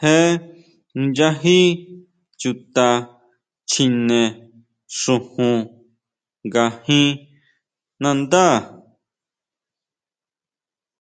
[0.00, 0.14] ¿Jé
[0.98, 1.56] inchají
[2.40, 2.86] chuta
[3.70, 4.20] chjine
[5.00, 5.58] xujun
[6.50, 7.10] ngajin
[8.02, 8.46] nandá?